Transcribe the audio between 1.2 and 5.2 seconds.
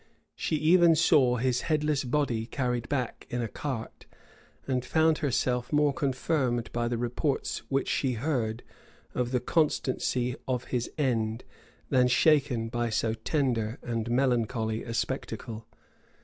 his headless body carried back in a cart; and found